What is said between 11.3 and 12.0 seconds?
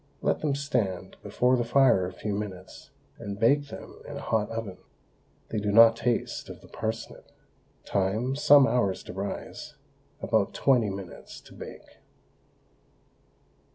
to bake.